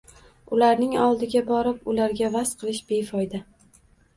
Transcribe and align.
Ularning 0.55 0.95
oldiga 1.01 1.43
borib, 1.51 1.85
ularga 1.93 2.33
va'z 2.39 2.55
qilish 2.63 2.83
befoyda 2.95 3.47